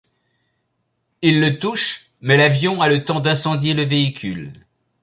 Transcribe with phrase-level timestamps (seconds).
[1.21, 4.51] Il le touche, mais l'avion a le temps d'incendier le véhicule.